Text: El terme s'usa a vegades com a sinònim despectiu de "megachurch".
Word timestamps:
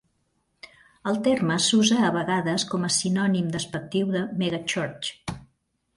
El 1.11 1.19
terme 1.27 1.57
s'usa 1.65 1.99
a 2.07 2.09
vegades 2.17 2.65
com 2.73 2.89
a 2.89 2.91
sinònim 2.97 3.55
despectiu 3.57 4.11
de 4.19 4.23
"megachurch". 4.41 5.13